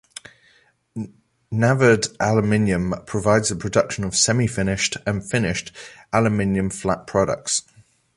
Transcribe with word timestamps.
Navard 1.53 2.17
Aluminum 2.19 3.05
provides 3.05 3.49
the 3.49 3.55
production 3.55 4.03
of 4.03 4.15
semi-finished 4.15 4.97
and 5.05 5.23
finished 5.23 5.71
aluminium 6.11 6.71
flat 6.71 7.05
products. 7.05 7.61